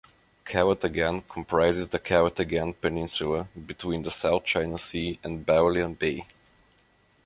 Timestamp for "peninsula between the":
2.81-4.09